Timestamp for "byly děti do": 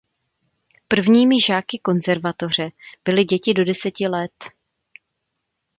3.05-3.65